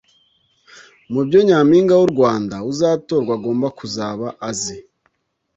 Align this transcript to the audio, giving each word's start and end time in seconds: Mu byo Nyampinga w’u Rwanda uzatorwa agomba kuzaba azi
Mu 1.11 1.21
byo 1.27 1.39
Nyampinga 1.47 1.93
w’u 1.99 2.09
Rwanda 2.13 2.55
uzatorwa 2.71 3.31
agomba 3.37 3.67
kuzaba 3.77 4.27
azi 4.49 4.77